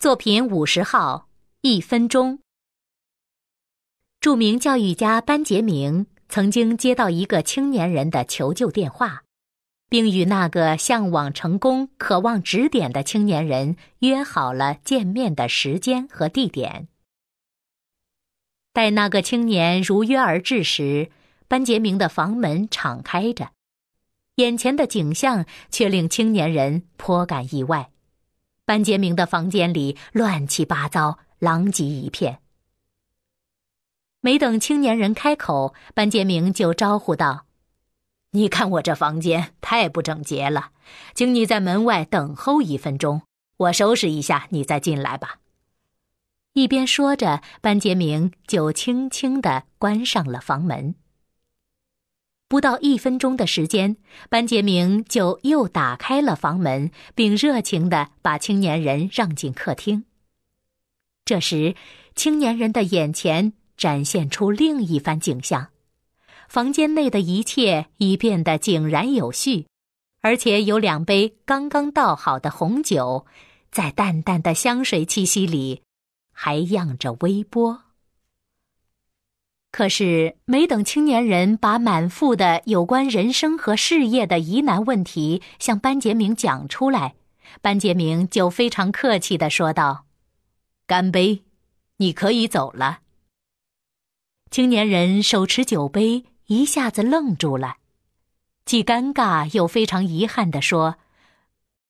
[0.00, 1.28] 作品五十号，
[1.60, 2.38] 一分钟。
[4.18, 9.24] 著名教育家班杰明曾经接到一个青年人的求救电话，
[9.90, 16.88] 并与那个向往成功、渴望指点的青年人约好了见面的时间和地点。
[18.72, 21.10] 待那个青年如约而至时，
[21.46, 23.50] 班杰明的房门敞开着。
[24.36, 27.90] 眼前的景象却令青年人颇感意外，
[28.70, 32.38] 班杰明的房间里乱七八糟、狼藉一片。
[34.20, 37.46] 没等青年人开口，班杰明就招呼道
[38.30, 40.70] ：“你看我这房间太不整洁了，
[41.16, 43.22] 请你在门外等候一分钟，
[43.56, 45.40] 我收拾一下，你再进来吧。”
[46.54, 50.94] 一边说着，班杰明就轻轻地关上了房门。
[52.50, 53.96] 不到一分钟的时间，
[54.28, 60.04] 班杰明就又打开了房门，并热情地把青年人让进客厅。
[61.24, 61.76] 这时，
[62.16, 65.68] 青年人的眼前展现出另一番景象：
[66.48, 69.68] 房间内的一切已变得井然有序，
[70.20, 73.26] 而且有两杯刚刚倒好的红酒，
[73.70, 75.82] 在淡淡的香水气息里，
[76.32, 77.82] 还漾着微波。
[79.72, 87.14] 可是，没等青年人把满腹的有关人生和事业的疑难问题向班杰明讲出来，
[87.62, 90.06] 班杰明就非常客气的说道
[90.88, 91.44] ：“干杯，
[91.98, 93.02] 你可以走了。”
[94.50, 97.76] 青年人手持酒杯，一下子愣住了，
[98.64, 100.96] 既尴尬又非常遗憾的说：“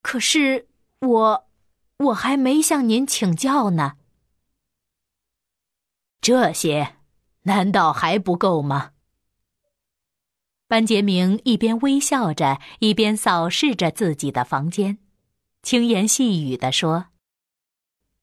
[0.03, 0.67] 可是
[0.99, 1.47] 我，
[1.97, 3.93] 我还没向您请教呢。”
[6.21, 6.97] 这些。
[7.43, 8.91] 难道还不够吗？
[10.67, 14.99] 班杰明一边微笑着，一边扫视着自己的房间，
[15.61, 17.07] 轻言细语地说：“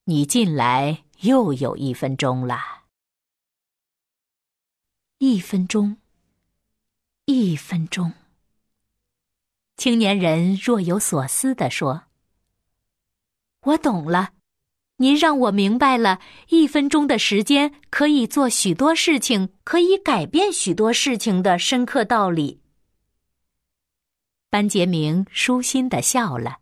[0.05, 2.58] 你进来又有一分钟了。
[5.18, 5.98] 一分钟，
[7.27, 8.14] 一分钟。”
[9.77, 12.05] 青年人若有所思地说
[13.62, 14.33] ：“我懂了。”
[15.01, 22.61] 您让我明白了，一分钟的时间可以做许多事情，可以改变许多事情的深刻道理。
[24.51, 26.59] 班杰明舒心的笑了。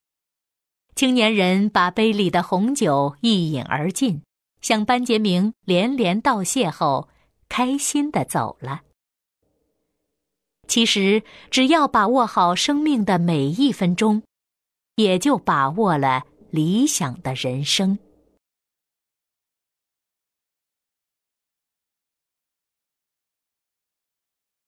[0.95, 4.23] 青年人把杯里的红酒一饮而尽，
[4.61, 7.09] 向班杰明连连道谢后，
[7.49, 8.83] 开心的走了。
[10.69, 14.23] 其实，只要把握好生命的每一分钟，
[14.97, 17.99] 也就把握了理想的人生。